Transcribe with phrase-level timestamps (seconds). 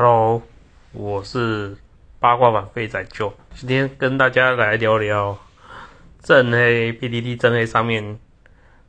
[0.00, 0.40] Hello，
[0.92, 1.76] 我是
[2.20, 5.36] 八卦版废仔舅，今天跟大家来聊聊
[6.22, 8.20] 正黑 PDD 正黑上面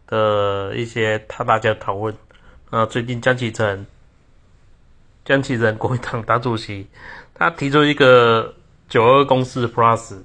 [0.06, 2.16] 的一些他大家讨论。
[2.70, 3.88] 啊，最近江启臣，
[5.26, 6.88] 江启臣国民党党主席，
[7.34, 8.54] 他提出一个
[8.88, 10.22] 九二公式 Plus，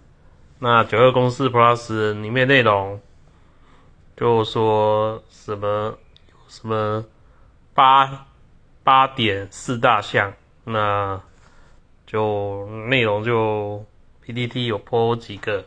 [0.58, 3.00] 那九二公式 Plus 里面内容
[4.18, 5.96] 就说什么
[6.46, 7.06] 什么
[7.72, 8.26] 八
[8.82, 10.34] 八点四大项。
[10.64, 11.20] 那
[12.06, 13.84] 就内容就
[14.22, 15.64] PPT 有播几个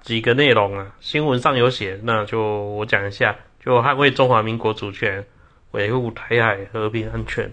[0.00, 5.26] 几个内容啊，新闻上有写，那就我讲一下，就捍卫中华民国主权，
[5.72, 7.52] 维护台海和平安全，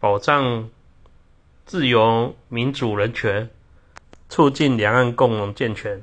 [0.00, 0.70] 保障
[1.66, 3.50] 自由民主人权，
[4.30, 6.02] 促进两岸共荣健全。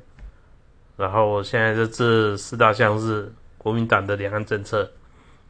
[0.96, 4.88] 然后现在这这四大项是国民党的两岸政策，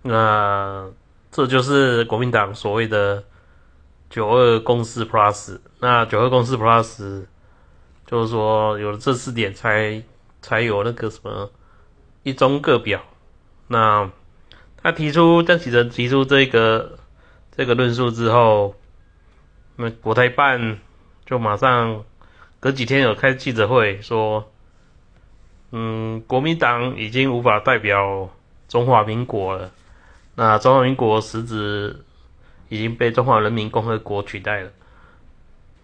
[0.00, 0.90] 那
[1.30, 3.22] 这就是国民党所谓的。
[4.12, 7.24] 九二公式 Plus，那九二公式 Plus
[8.06, 10.02] 就是说有了这四点才
[10.42, 11.50] 才有那个什么
[12.22, 13.00] 一中各表。
[13.68, 14.10] 那
[14.76, 16.98] 他提出邓启仁提出这个
[17.56, 18.74] 这个论述之后，
[19.76, 20.78] 那国台办
[21.24, 22.04] 就马上
[22.60, 24.52] 隔几天有开记者会说，
[25.70, 28.28] 嗯，国民党已经无法代表
[28.68, 29.70] 中华民国了。
[30.34, 32.04] 那中华民国实质。
[32.72, 34.70] 已经被中华人民共和国取代了，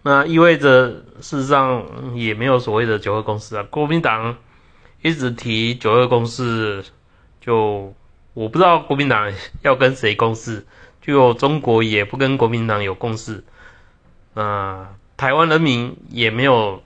[0.01, 0.89] 那意味着
[1.21, 3.61] 事实上也没有所谓的九二共识啊。
[3.69, 4.35] 国民党
[5.03, 6.83] 一直提九二共识，
[7.39, 7.93] 就
[8.33, 10.65] 我不知道国民党要跟谁共事，
[10.99, 13.43] 就中国也不跟国民党有共识，
[14.33, 16.81] 那台湾人民也没有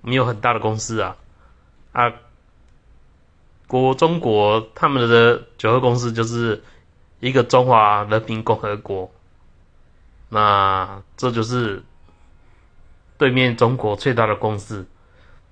[0.00, 1.16] 没有很大的共识啊
[1.92, 2.12] 啊，
[3.68, 6.64] 国中国他们的九二共识就是。
[7.22, 9.08] 一个中华人民共和国，
[10.28, 11.84] 那这就是
[13.16, 14.84] 对面中国最大的公司。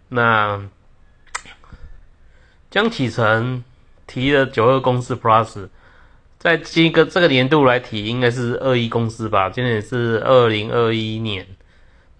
[0.09, 0.61] 那
[2.73, 3.63] 江启臣
[4.09, 5.69] 提的九二公司 Plus，
[6.41, 9.48] 在这个这个年度来提，应该是二一公司吧？
[9.48, 11.47] 今年是二零二一年，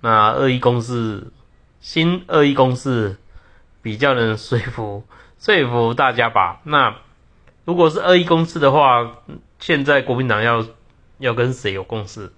[0.01, 1.33] 那二一公司
[1.81, 3.19] 新二一公司
[3.83, 5.03] 比较能说服
[5.41, 6.61] 说服大家吧？
[6.63, 6.95] 那。
[7.71, 9.19] 如果是二一公司的话，
[9.61, 10.67] 现在国民党要
[11.19, 12.33] 要跟谁有共识？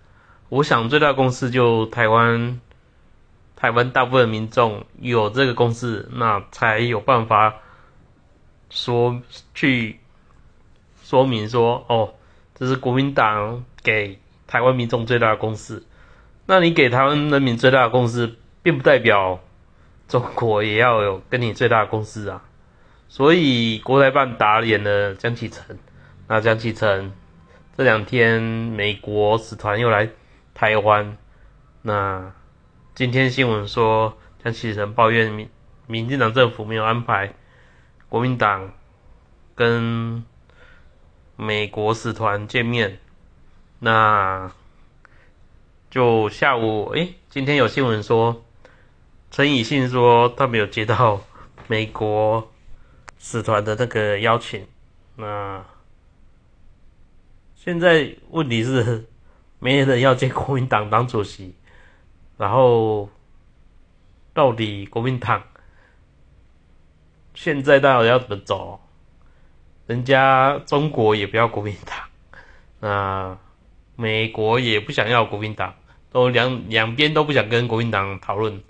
[0.50, 2.60] 我想最大公司就台湾，
[3.56, 7.54] 台湾大部分民众有这个公识，那才有办法
[8.68, 9.22] 说
[9.54, 10.00] 去
[11.02, 12.12] 说明说，哦，
[12.54, 15.82] 这是国民党给台湾民众最大的公识。
[16.44, 19.40] 那你给台湾人民最大的公识，并不代表
[20.08, 22.42] 中国也要有跟你最大的公识啊。
[23.12, 25.78] 所以国台办打脸了江启臣，
[26.28, 27.12] 那江启臣
[27.76, 30.08] 这两天美国使团又来
[30.54, 31.18] 台湾，
[31.82, 32.32] 那
[32.94, 35.46] 今天新闻说江启臣抱怨民
[35.86, 37.34] 民进党政府没有安排
[38.08, 38.72] 国民党
[39.54, 40.24] 跟
[41.36, 42.98] 美国使团见面，
[43.78, 44.50] 那
[45.90, 48.42] 就下午诶，今天有新闻说
[49.30, 51.20] 陈以信说他没有接到
[51.66, 52.48] 美国。
[53.24, 54.66] 使团的那个邀请，
[55.14, 55.64] 那
[57.54, 59.06] 现在问题是
[59.60, 61.54] 没人要见国民党党主席，
[62.36, 63.08] 然后
[64.34, 65.40] 到底国民党
[67.32, 68.80] 现在到底要怎么走？
[69.86, 71.96] 人家中国也不要国民党，
[72.80, 73.38] 那
[73.94, 75.72] 美国也不想要国民党，
[76.10, 78.60] 都两两边都不想跟国民党讨论。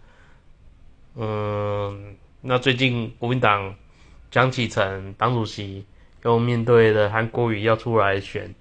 [1.14, 3.74] 嗯，那最近国民党。
[4.32, 5.84] 江启臣党主席
[6.24, 8.54] 又面对的韩国瑜要出来选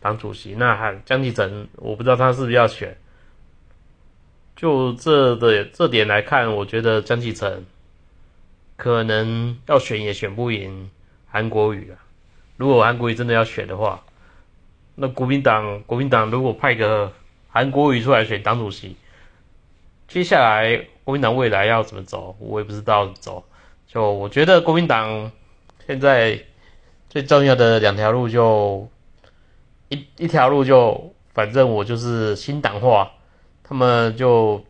[0.00, 2.96] 党主席，那韩江启臣我不知道他是不是要选。
[4.56, 7.66] 就这的这点来看，我觉得江启臣
[8.76, 10.90] 可能要选也选不赢
[11.26, 12.00] 韩国瑜啊。
[12.56, 14.02] 如果韩国瑜真的要选的话，
[14.94, 17.12] 那国民党国民党如果派个
[17.50, 18.96] 韩国瑜出来选党主席，
[20.08, 23.44] 接下来国民党未来要怎么走，我也不知道怎么走。
[23.94, 25.30] 就我觉得国民党
[25.86, 26.36] 现在
[27.08, 28.88] 最重要的两条路，就
[29.88, 33.08] 一一条路就反正我就是新党化，
[33.62, 34.60] 他们就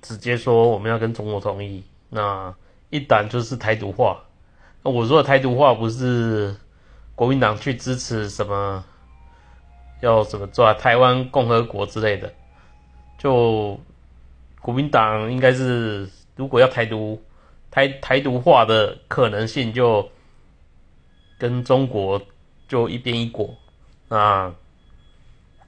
[0.00, 2.54] 直接说我们要跟中国统一，那
[2.88, 4.18] 一党就是台独化。
[4.82, 6.56] 我说的台独化不是
[7.14, 8.82] 国民党去支持什么
[10.00, 12.32] 要怎么做台湾共和国之类的，
[13.18, 13.78] 就
[14.62, 17.22] 国民党应该是如果要台独。
[17.70, 20.10] 台台独化的可能性就
[21.38, 22.20] 跟中国
[22.68, 23.54] 就一边一国，
[24.08, 24.52] 那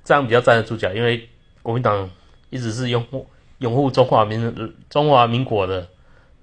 [0.04, 1.28] 这样比较站得住脚，因为
[1.62, 2.10] 国民党
[2.50, 3.26] 一直是拥护
[3.58, 5.88] 拥护中华民中华民国的，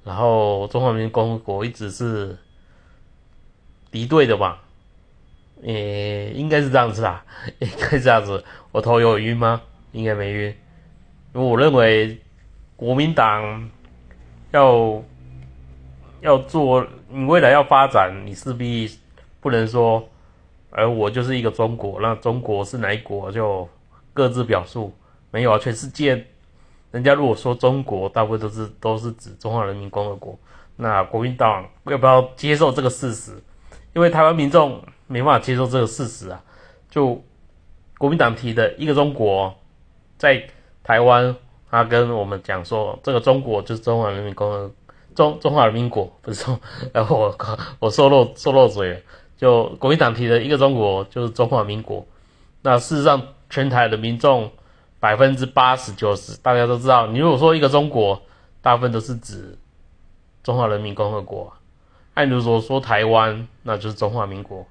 [0.04, 2.38] 然后中华民共和国一直是
[3.92, 4.64] 敌对的吧，
[5.64, 7.26] 诶，应该是这样子啊，
[7.60, 8.44] 应该这样子。
[8.72, 9.62] 我头有晕吗？
[9.92, 10.56] 应该没晕，
[11.34, 12.18] 我认为
[12.76, 13.70] 国民党
[14.52, 15.04] 要
[16.22, 18.90] 要做，你未来要发展，你势必
[19.40, 20.08] 不能说。
[20.72, 23.68] 而我就是一个中国，那中国是哪一国就
[24.14, 24.94] 各自表述。
[25.32, 26.26] 没有啊，全世界
[26.92, 30.38] 人家如果说中国，大部分都是都是指中华人民共和国。
[30.76, 33.32] 那国民党要不要接受这个事实？
[33.94, 36.42] 因为台湾民众没办法接受这个事实啊。
[36.90, 37.20] 就
[37.98, 39.54] 国民党提的一个中国，
[40.18, 40.48] 在
[40.84, 41.36] 台湾，
[41.70, 44.72] 他跟我们讲说，这个中国就是中华人民共和
[45.20, 46.58] 中中华人民国，不是说，
[46.94, 47.38] 然后我
[47.80, 49.04] 我说漏说漏嘴。
[49.36, 52.06] 就国民党提的一个中国就是中华民国，
[52.62, 54.52] 那事实上全台的民众
[55.00, 58.22] 百分之八十九十大家都知道，你如果说一个中国，
[58.62, 59.58] 大部分都是指
[60.44, 61.54] 中华人民共和国，
[62.16, 64.68] 按如果说台湾，那就是中华民国，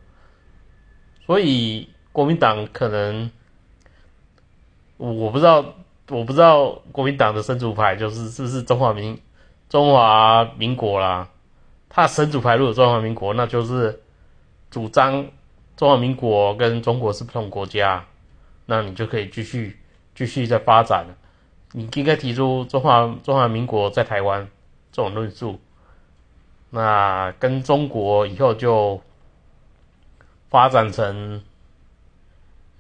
[1.25, 3.31] 所以国民党可能
[4.99, 5.65] 我不知道，
[6.11, 9.19] 我不知道国民党的生主牌就是是不是中华民
[9.69, 11.29] 中华民国啦，
[11.89, 14.03] 他神主牌如果中华民国，那就是。
[14.71, 15.27] 主张
[15.79, 18.05] 中华民国跟中国是不同国家，
[18.67, 19.79] 那你就可以继续
[20.15, 21.07] 继续在发展。
[21.73, 24.47] 你应该提出中华中华民国在台湾
[24.93, 25.59] 这种论述，
[26.69, 29.01] 那跟中国以后就
[30.51, 31.43] 发展成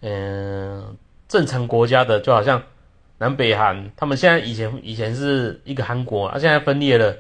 [0.02, 0.94] 嗯
[1.26, 2.62] 正常国家的，就好像
[3.19, 7.17] 南北韩，他们现在以前以前是一个韩国，啊现在分裂了，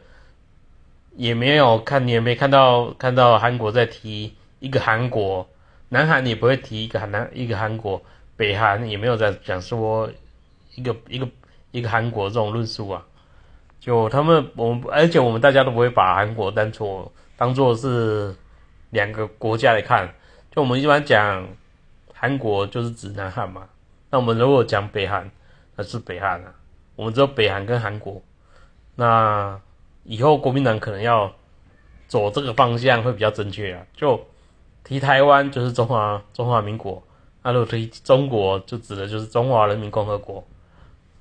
[1.16, 4.34] 也没有看你也没看到看到韩国在提。
[4.60, 5.48] 一个韩国，
[5.88, 8.02] 南韩也不会提一个韩南一个韩国，
[8.36, 10.10] 北韩也没有在讲说
[10.74, 11.28] 一个一个
[11.70, 13.06] 一个韩国这种论述啊。
[13.78, 18.34] 就他们我们而且我们大家都不会把韩国当做当做是
[18.90, 20.12] 两个国家来看。
[20.50, 21.46] 就我们一般讲
[22.12, 23.68] 韩国就是指南韩嘛，
[24.10, 25.30] 那我们如果讲北韩，
[25.78, 26.52] 那是北韩啊。
[26.96, 28.20] 我们只有北韩跟韩国。
[28.96, 29.58] 那
[30.02, 31.32] 以后国民党可能要
[32.08, 33.86] 走这个方向会比较正确啊。
[33.94, 34.20] 就
[34.82, 37.00] 提台湾就是中华中华民国，
[37.42, 40.44] 那如果提中国就指的就是中华人民共和国。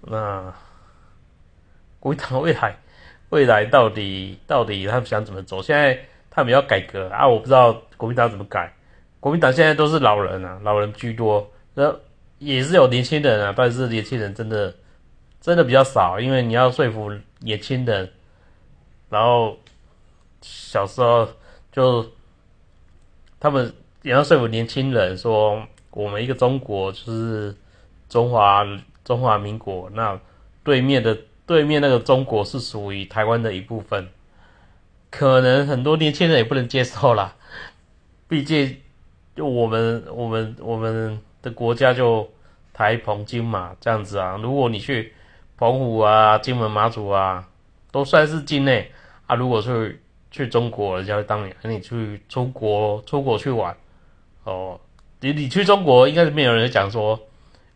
[0.02, 0.52] 那
[2.00, 2.78] 国民党未来
[3.30, 5.62] 未来到底到底他们想怎么走？
[5.62, 6.00] 现在
[6.32, 8.74] 他们要改革啊，我不知道国民党怎么改。
[9.20, 11.94] 国民党现在都是老人啊，老人居多，那
[12.40, 14.74] 也是有年轻人啊，但是年轻人真的
[15.42, 18.12] 真的比较少，因为你要说服年轻人，
[19.10, 19.58] 然后
[20.42, 21.28] 小时候
[21.72, 22.06] 就。
[23.40, 27.56] 他们也要说服年轻人说，我们一个中国就是
[28.10, 28.66] 中华
[29.06, 30.20] 中华民国，那
[30.64, 34.10] 对面的对面那个中国是属于台湾的一部分，
[35.12, 37.36] 可能很多年轻人也不能接受啦。
[38.28, 38.76] 毕竟
[39.36, 42.30] 就我们我们我们的国家就
[42.74, 45.14] 台澎金马这样子啊，如果你去
[45.58, 47.48] 澎湖啊、金门、马祖啊，
[47.92, 48.92] 都算是境内
[49.26, 50.00] 啊，如果去。
[50.30, 53.76] 去中国，人家会当你，和你去出国，出国去玩，
[54.44, 54.80] 哦，
[55.22, 57.20] 你你去中国，应该是没有人讲说，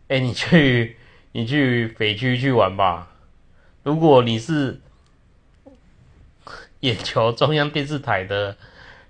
[0.06, 0.96] 哎，你去
[1.32, 3.10] 你去北区去玩吧。
[3.82, 4.78] 如果你是
[6.80, 8.56] 眼球中央电视台的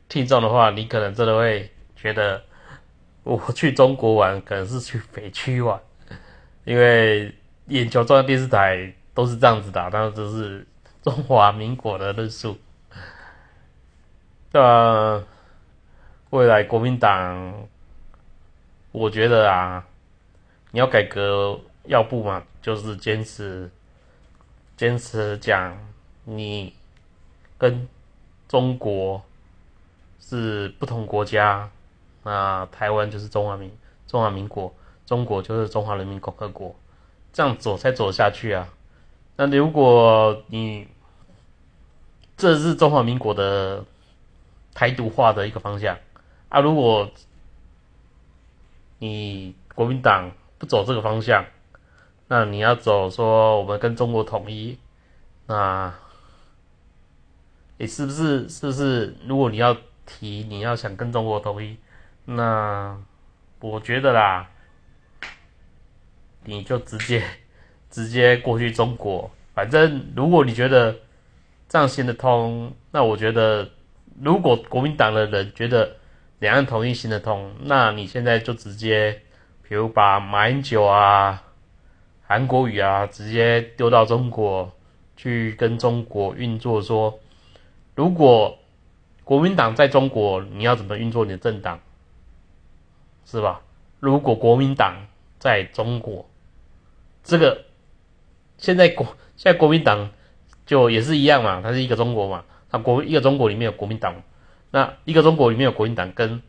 [0.08, 2.42] 听众的话，你可能真的会觉得，
[3.24, 5.80] 我去中国玩，可能是去北区玩，
[6.64, 7.32] 因为
[7.66, 10.66] 眼球中央电视台都是这样子的，当然这是
[11.02, 12.58] 中华民国的论述。
[14.50, 15.22] 那
[16.30, 17.68] 未来国民党，
[18.90, 19.86] 我觉得啊，
[20.72, 23.70] 你要改革要不嘛，就是坚持
[24.76, 25.78] 坚持讲
[26.24, 26.74] 你
[27.56, 27.88] 跟
[28.48, 29.22] 中国
[30.20, 31.70] 是不同国家，
[32.22, 33.70] 那台湾就是中华民
[34.06, 34.74] 中华民国，
[35.06, 36.74] 中国就是中华人民共和国，
[37.32, 38.68] 这样走才走下去啊。
[39.36, 40.88] 那如果你
[42.36, 43.84] 这是中华民国的。
[44.74, 45.98] 台独化的一个方向
[46.48, 46.58] 啊！
[46.60, 47.10] 如果
[49.00, 51.44] 你国民党不走这个方向，
[52.26, 54.78] 那你要走说我们跟中国统一，
[55.46, 55.92] 那
[57.76, 59.14] 你是不是是不是？
[59.26, 59.76] 如果你要
[60.06, 61.76] 提你要想跟中国统一，
[62.24, 62.96] 那
[63.60, 64.48] 我觉得啦，
[66.44, 67.22] 你就直接
[67.90, 69.30] 直接过去中国。
[69.54, 70.96] 反正如果你觉得
[71.68, 73.68] 这样行得通，那我觉得。
[74.20, 75.96] 如果国民党的人觉得
[76.38, 79.22] 两岸统一行得通，那你现在就直接，
[79.66, 81.42] 比如把马英九啊、
[82.22, 84.70] 韩国瑜啊直接丢到中国
[85.16, 87.18] 去跟中国运作，说
[87.94, 88.58] 如果
[89.24, 91.80] 国民党在中国，你要怎么运作你的政党，
[93.24, 93.60] 是吧？
[94.00, 95.06] 如果国民党
[95.38, 96.28] 在中国，
[97.22, 97.64] 这个
[98.58, 100.10] 现在国现在国民党
[100.66, 104.22] 就也是一样嘛，它是一个中国嘛，它国一个中国里面有国民党，
[104.70, 106.42] 那一个中国里面有国民党跟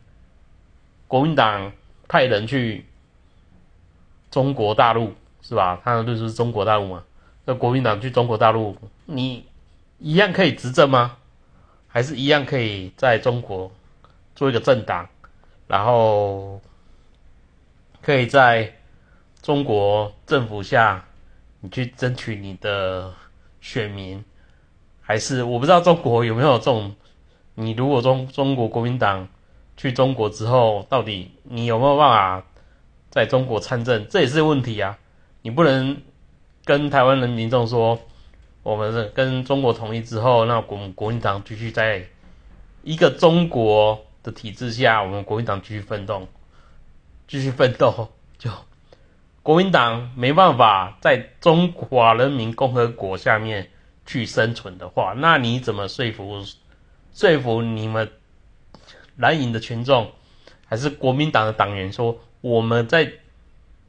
[1.06, 1.72] 国民党
[2.08, 2.84] 派人去
[4.30, 5.80] 中国大陆是吧？
[5.84, 7.04] 他的论述是中国大陆嘛？
[7.44, 9.46] 那国民党去中国大陆，你
[9.98, 11.18] 一样可以执政吗？
[11.86, 13.70] 还是一样可以在中国
[14.34, 15.08] 做一个政党，
[15.66, 16.60] 然后
[18.02, 18.72] 可以在
[19.42, 21.04] 中国政府下，
[21.60, 23.12] 你去争取你的
[23.60, 24.24] 选民？
[25.00, 26.94] 还是我不知道中国有没有这种？
[27.54, 29.28] 你如果中中国国民党
[29.76, 32.46] 去中国之后，到底你有没有办法
[33.10, 34.06] 在中国参政？
[34.08, 34.98] 这也是问题啊！
[35.42, 36.00] 你不能
[36.64, 37.98] 跟台湾人民众说。
[38.62, 42.02] 我们跟中国统一之后，那国国民党继续在
[42.82, 46.26] 一个中国的体制下，我们国民党继续奋斗，
[47.28, 48.12] 继续奋斗。
[48.36, 48.50] 就
[49.44, 53.70] 国民党没办法在中华人民共和国下面
[54.04, 56.42] 去生存的话，那你怎么说服
[57.12, 58.10] 说服你们
[59.16, 60.10] 蓝营的群众，
[60.66, 63.12] 还是国民党的党员说，我们在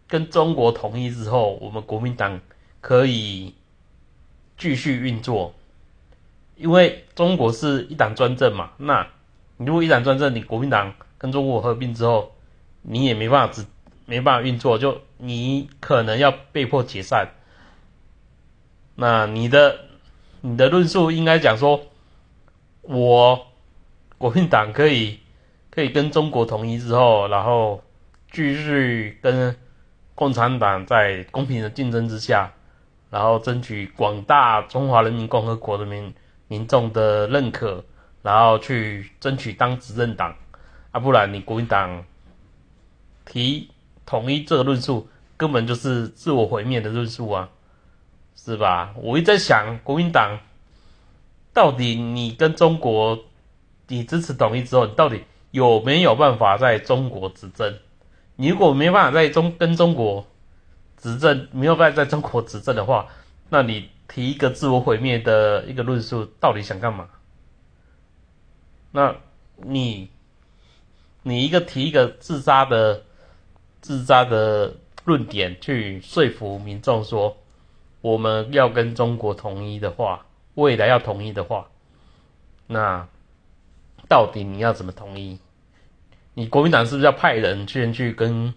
[0.07, 2.39] 跟中国统一之后，我们国民党
[2.79, 3.55] 可以？
[4.57, 5.53] 继续运作，
[6.55, 8.71] 因为中国是一党专政嘛。
[8.77, 9.05] 那
[9.57, 12.33] 你如果一党专政，你国民党跟中国合并之后，
[12.81, 13.65] 你也没办法只
[14.05, 17.29] 没办法运作，就你可能要被迫解散。
[18.95, 19.79] 那你的
[20.41, 21.81] 你的论述应该讲说，
[22.81, 23.47] 我
[24.17, 25.19] 国民党可以
[25.69, 27.81] 可以跟中国统一之后，然后
[28.31, 29.55] 继续跟
[30.13, 32.51] 共产党在公平的竞争之下。
[33.11, 36.13] 然后争取广大中华人民共和国的民
[36.49, 37.85] 民众的认可，
[38.25, 40.35] 然后去争取当执政党，
[40.89, 42.03] 啊，不然你国民党
[43.23, 43.69] 提
[44.03, 47.47] 统一这个论述，根本就是自我毁灭的论述啊，
[48.35, 48.95] 是吧？
[48.95, 50.39] 我一直在想，国民党
[51.53, 53.25] 到底你跟中国，
[53.89, 57.77] 你支持统一之后，你到底有没有办法在中国执政？
[58.37, 60.25] 你如果没办法在中跟中国，
[60.97, 63.05] 执政没有办法在中国执政的话，
[63.49, 67.07] 那你提一个自我毁灭的一个论述，到底想干嘛？
[68.95, 69.13] 那
[69.57, 70.09] 你
[71.23, 73.03] 你一个提一个自杀的
[73.81, 74.73] 自杀的
[75.03, 77.35] 论点去说服民众说，
[77.99, 81.67] 我们要跟中国统一的话，未来要统一的话，
[82.67, 83.05] 那
[84.07, 85.37] 到底你要怎么统一？
[86.33, 88.53] 你国民党是不是要派人去去跟？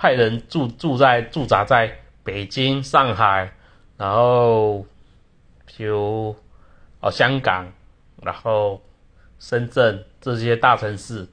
[0.00, 3.52] 派人驻住在驻扎在北京、上海，
[3.96, 4.86] 然后
[5.76, 6.36] 如
[7.00, 7.72] 哦香港，
[8.22, 8.80] 然后
[9.38, 11.28] 深圳这些大城市，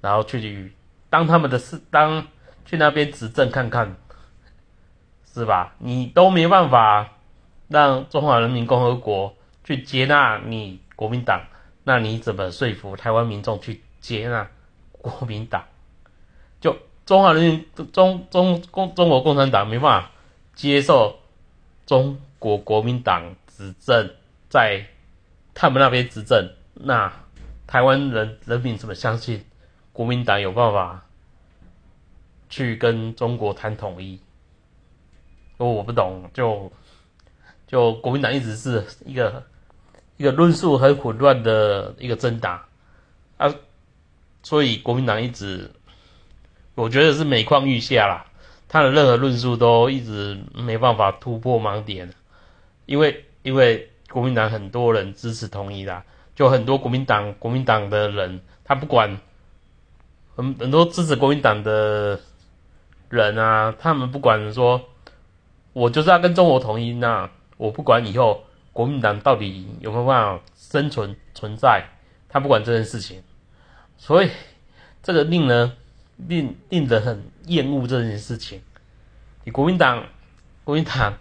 [0.00, 0.72] 然后去
[1.10, 2.26] 当他们的事，当
[2.64, 3.96] 去那边执政看看，
[5.32, 5.74] 是吧？
[5.78, 7.12] 你都没办法
[7.68, 9.34] 让中华人民共和国
[9.64, 11.42] 去接纳你国民党，
[11.84, 14.48] 那你怎么说服台湾民众去接纳
[14.92, 15.64] 国民党？
[16.60, 16.76] 就。
[17.06, 20.10] 中华人民中中共中国共产党没办法
[20.56, 21.20] 接受
[21.86, 24.10] 中国国民党执政，
[24.48, 24.84] 在
[25.54, 27.12] 他们那边执政，那
[27.66, 29.44] 台湾人人民怎么相信
[29.92, 31.06] 国民党有办法
[32.48, 34.20] 去跟中国谈统一？
[35.56, 36.70] 我我不懂，就
[37.66, 39.42] 就国民党一直是一个
[40.16, 42.62] 一个论述很混乱的一个政党
[43.36, 43.54] 啊，
[44.42, 45.70] 所以国民党一直。
[46.74, 48.26] 我觉得是每况愈下啦，
[48.68, 52.12] 他的任何论述都一直没办法突破盲点，
[52.84, 56.04] 因为因为国民党很多人支持统一啦，
[56.36, 59.18] 就很多国民党国民党的人，他不管
[60.36, 62.20] 很很多支持国民党的
[63.08, 64.80] 人啊，他们不管说，
[65.72, 71.84] 我就是要跟中国统一，那我不管以后国民党到底有没有办法生存存在，
[72.28, 73.24] 他不管这件事情，
[73.96, 74.30] 所以
[75.02, 75.72] 这个令人。
[76.28, 78.62] 令令人很厌恶这件事情。
[79.44, 80.02] 你国民党，
[80.64, 81.14] 国民党，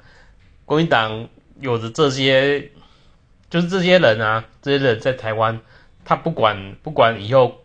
[0.64, 1.28] 国民党
[1.60, 2.72] 有着这些，
[3.50, 5.60] 就是这些人啊，这些人在台湾，
[6.04, 7.58] 他不管不管以后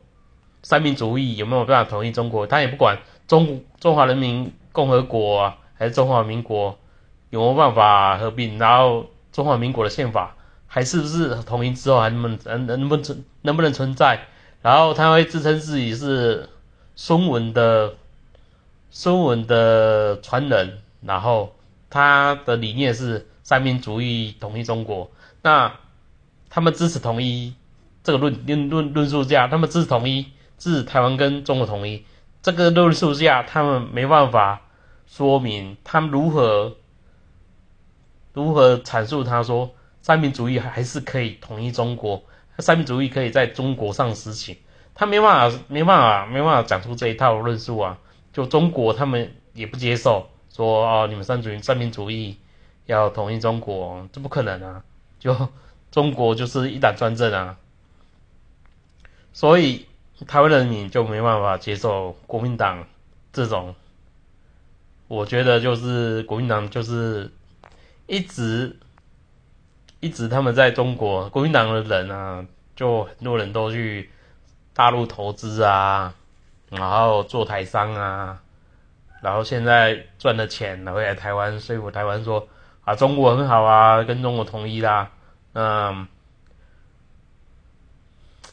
[0.62, 6.78] 三民主义有没有办法统一中国，他也不管中中华人民共和国啊，还是中华民国
[7.30, 14.26] 有没有办法合并，然后中华民国的宪法还是不是统一之后还能不能能不能存能不能存在，
[14.62, 16.48] 然后他会自称自己是。
[16.96, 17.94] 孙文的
[18.90, 21.54] 孙文的传人，然后
[21.88, 25.10] 他的理念是三民主义统一中国，
[25.42, 25.74] 那
[26.48, 27.54] 他们支持统一
[28.02, 30.26] 这个论论论论述下，他们支持统一，
[30.58, 32.04] 支持台湾跟中国统一，
[32.42, 34.62] 这个论述下，他们没办法
[35.06, 36.76] 说明他们如何
[38.32, 39.70] 如何阐述他说
[40.00, 42.22] 三民主义还是可以统一中国，
[42.58, 44.56] 三民主义可以在中国上实行，
[44.94, 47.98] 他没办法没办法没办法讲出这一套论述啊。
[48.32, 52.38] 就中国他们也不接受，说哦，你们三主义三民主义
[52.86, 54.84] 要统一中国，这不可能啊！
[55.20, 55.48] 就
[55.92, 57.56] 中国就是一党专政啊，
[59.32, 59.86] 所以
[60.26, 62.84] 台湾人民就没办法接受国民党
[63.32, 63.76] 这种。
[65.06, 67.30] 我觉得就是国民党就是
[68.08, 68.76] 一直
[70.00, 74.10] 一直他们在中国国民党的人啊，就很多人都去
[74.74, 76.12] 大陆投资啊。
[76.70, 78.40] 然后做台商啊，
[79.22, 82.46] 然后现在赚的钱回来台湾说服台湾说
[82.84, 85.10] 啊中国很好啊，跟中国统一啦。
[85.52, 86.06] 嗯，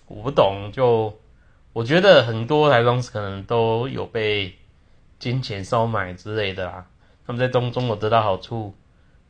[0.07, 1.17] 我不懂，就
[1.74, 4.57] 我觉得很多台商可能都有被
[5.19, 6.86] 金钱收买之类的啦。
[7.25, 8.74] 他们在中中国得到好处，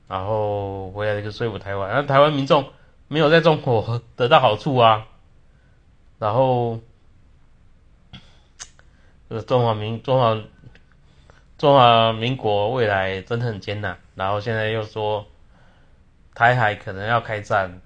[0.07, 2.65] 然后回来就说服台湾，那台湾民众
[3.07, 5.07] 没有在中国得到好处啊，
[6.19, 6.79] 然后。
[9.45, 10.41] 中华民中华
[11.57, 15.27] 中华民国未来真的很艰难，然后现在又说
[16.33, 17.79] 台海可能要开战，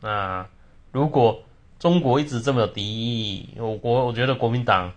[0.00, 0.48] 那
[0.90, 1.42] 如果
[1.78, 4.90] 中国一直这么有敌意，我国我觉得国民党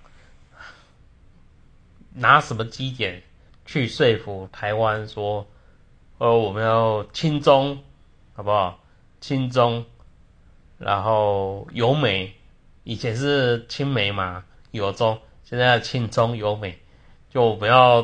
[2.13, 3.21] 拿什么基点
[3.65, 5.45] 去说服台湾说，
[6.17, 7.83] 呃，我们要亲中，
[8.35, 8.79] 好不好？
[9.19, 9.85] 亲中，
[10.77, 12.33] 然后友美，
[12.85, 14.45] 以前是亲美嘛。
[14.71, 16.79] 友中，现在亲中有美，
[17.29, 18.03] 就不要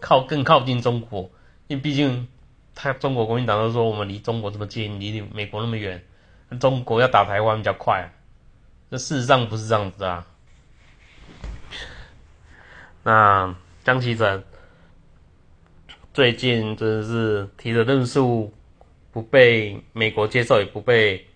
[0.00, 1.30] 靠更靠近中国，
[1.66, 2.26] 因为毕竟
[2.74, 6.02] 他中国国民党都说我们离中国这么近，离美国那么远，
[6.60, 8.12] 中国要打台湾比较快，
[8.90, 10.26] 这事实上不是这样子啊。
[13.02, 14.44] 那江启臣
[16.12, 18.52] 最近真的是提的论述
[19.12, 21.26] 不被美国接受，也不被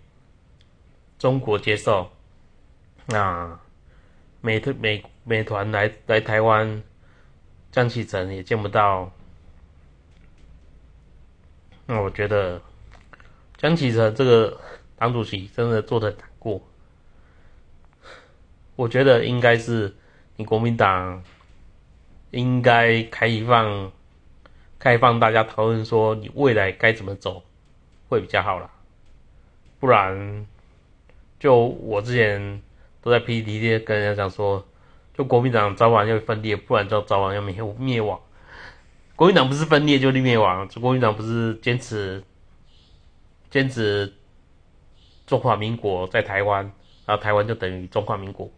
[1.18, 2.10] 中国接受，
[3.06, 3.58] 那。
[4.44, 6.82] 美特美美团来来台湾，
[7.72, 9.10] 江启臣也见不到。
[11.86, 12.62] 那我觉得
[13.56, 14.60] 江启臣这个
[14.96, 16.62] 党主席真的做的难过。
[18.76, 19.92] 我觉得应该是
[20.36, 21.24] 你国民党
[22.30, 23.90] 应该开放
[24.78, 27.42] 开放大家讨论说你未来该怎么走
[28.08, 28.70] 会比较好了，
[29.80, 30.46] 不然
[31.40, 32.62] 就我之前。
[33.04, 34.64] 都在 PPT 跟人家讲说，
[35.14, 38.20] 就国民党早晚要分裂，不然就早晚要灭灭亡。
[39.16, 42.22] 国民党不是分裂就灭亡，就国民党不是坚持
[43.50, 44.12] 坚持
[45.26, 46.64] 中华民国在台湾，
[47.06, 48.50] 然后台湾就等于中华民国，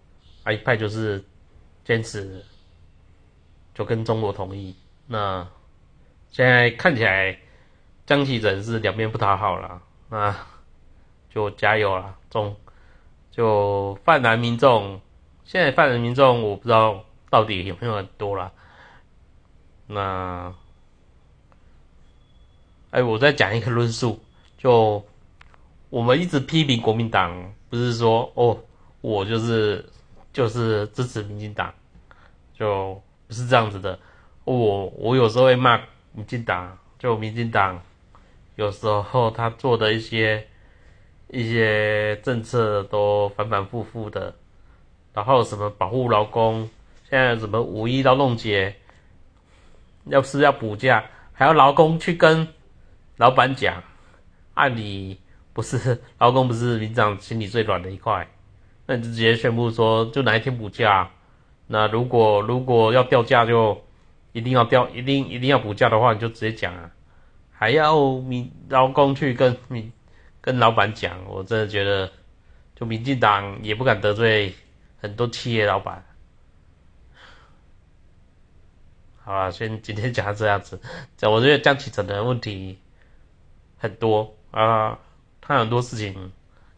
[0.44, 1.24] 啊一派就是
[1.84, 2.44] 坚持
[3.74, 4.74] 就跟中国统一。
[5.06, 5.46] 那
[6.30, 7.38] 现在看起来
[8.06, 10.34] 江启臣是两边不讨好了，那
[11.28, 12.56] 就加油了，中。
[13.30, 15.00] 就泛蓝民众，
[15.44, 18.50] 现在泛人民众我不知道到底有没有很多啦。
[19.86, 20.54] 那，
[22.90, 24.18] 哎，我再讲一个论述，
[24.58, 25.04] 就
[25.90, 28.58] 我们一直批评国民党，不是说哦，
[29.00, 29.88] 我就是
[30.32, 31.72] 就是支持民进党，
[32.52, 33.98] 就不是这样子的。
[34.44, 35.80] 我我有时候会骂
[36.12, 37.80] 民进党，就民进党
[38.56, 40.46] 有时候他做的一些。
[41.28, 44.32] 一些政策都反反复复的，
[45.14, 46.68] 然后什么保护劳工，
[47.08, 48.76] 现在什么五一劳动节，
[50.04, 52.46] 要是要补假，还要劳工去跟
[53.16, 53.82] 老板讲，
[54.52, 55.18] 按理
[55.54, 58.28] 不是劳工不是民长心里最软的一块，
[58.86, 61.10] 那你就直接宣布说就哪一天补假，
[61.68, 63.82] 那如果如果要调价就
[64.32, 66.90] 一定要调，一定一定要补假的话，你就直接讲啊，
[67.50, 69.90] 还要民劳工去跟民。
[70.40, 72.12] 跟老板讲，我真的觉得，
[72.76, 74.54] 就民进党也不敢得罪
[75.04, 76.02] 很多企业老板。
[79.22, 80.80] 好了，先今天讲到这样子。
[81.18, 82.78] 这我觉得江启臣的问题
[83.76, 84.98] 很多啊，
[85.42, 86.32] 他很多事情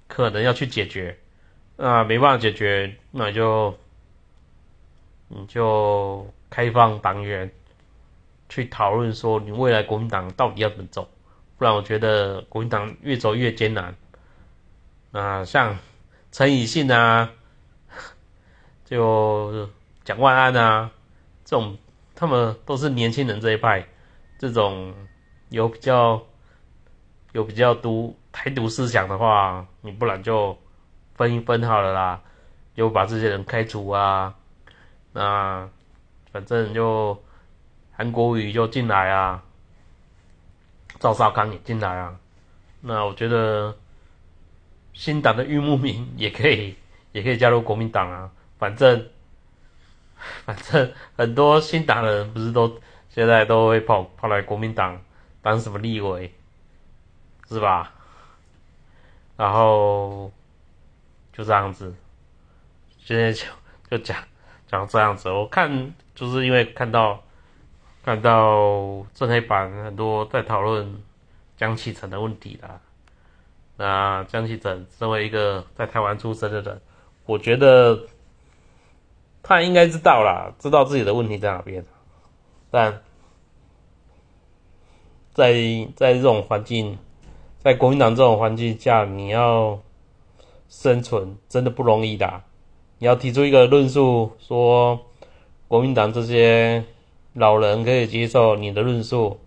[0.09, 1.17] 可能要去解决，
[1.77, 3.79] 那没办法解决，那就
[5.29, 7.53] 你就开放党员
[8.49, 11.09] 去讨论说，你未来国民党到底要怎么走。
[11.59, 13.95] 不然我觉得国民党越走越艰难。
[15.13, 15.79] 啊，像
[16.33, 17.31] 陈以信啊，
[18.87, 19.69] 就
[20.05, 20.91] 蒋万安啊，
[21.45, 21.77] 这种
[22.15, 23.85] 他们都是年轻人这一派，
[24.39, 24.95] 这种
[25.51, 26.23] 有比较
[27.33, 30.57] 有比较独台独思想的话，你不然就
[31.17, 32.21] 分一分好了啦，
[32.77, 34.33] 就把这些人开除啊，
[35.13, 35.69] 那
[36.31, 37.21] 反正就
[37.91, 39.43] 韩国瑜就进来啊，
[41.01, 42.17] 赵少康也进来啊，
[42.81, 43.77] 那我觉得
[44.93, 46.77] 新党的玉木明也可以
[47.11, 49.09] 也可以加入国民党啊，反正。
[50.47, 54.99] 反正很多新党人不是都现在都会跑跑来国民党
[55.43, 56.33] 当什么立委，
[57.47, 57.93] 是吧？
[59.37, 60.33] 然后
[61.35, 61.95] 就这样子，
[62.99, 63.45] 现在就
[63.91, 64.17] 就讲
[64.67, 65.31] 讲这样子。
[65.31, 67.23] 我看就是因为看到
[68.03, 71.03] 看到正黑板很多在讨论
[71.59, 72.81] 江启臣的问题啦。
[73.77, 76.81] 那江启臣身为一个在台湾出生的人，
[77.27, 78.01] 我觉得。
[79.49, 81.85] 他应该知道啦，知道自己的问题在哪边，
[82.69, 83.01] 但
[85.33, 85.53] 在
[85.95, 86.99] 在这种环境，
[87.61, 89.79] 在国民党这种环境下，你要
[90.69, 92.43] 生存真的不容易的。
[92.99, 94.99] 你要提出一个论述，说
[95.69, 96.85] 国民党这些
[97.35, 99.39] 老人可以接受你的论述，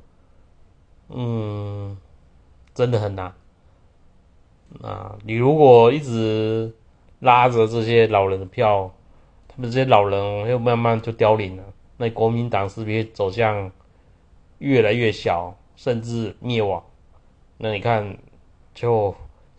[1.10, 1.98] 嗯，
[2.74, 3.34] 真的很难。
[4.82, 6.74] 啊，你如果一直
[7.20, 8.94] 拉着这些老人的票，
[9.62, 11.64] 那这些老人又慢慢就凋零了，
[11.98, 13.70] 那国民党是不是走向
[14.60, 16.82] 越来越小，甚至灭亡？
[17.58, 18.18] 那你看，
[18.74, 19.14] 就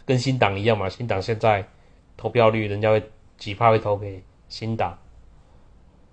[0.07, 0.89] 跟新党一样嘛。
[0.89, 1.69] 新党现在
[2.17, 3.03] 投票率，人家会
[3.37, 4.99] 几怕会投给新党，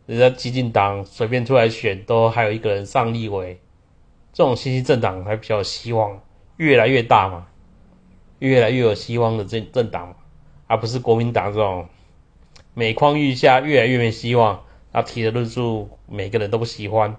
[0.06, 3.58] 人家激进党随便出来选，都还有一个人上立委，
[4.34, 6.21] 这种新兴政党还比较有希望，
[6.58, 7.47] 越来越大嘛，
[8.39, 10.13] 越来越有希望的政政党，
[10.67, 11.88] 而不是国民党这种。
[12.78, 14.63] 每况愈下，越来越没希望。
[14.94, 17.16] 他提的论述，每个人都不喜欢。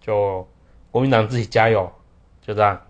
[0.00, 0.48] 就
[0.90, 1.92] 国民党自己加油，
[2.42, 2.84] 就这样。